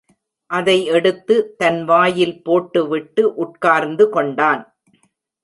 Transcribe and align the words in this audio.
அதை 0.49 0.85
எடுத்து, 0.85 1.55
தன் 1.57 1.85
வாயில் 1.85 2.43
போட்டுவிட்டு, 2.43 3.23
உட்கார்ந்துகொண்டான். 3.43 4.63